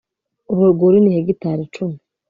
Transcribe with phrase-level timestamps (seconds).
[0.49, 1.97] urwo rwuri ni hegitari icumi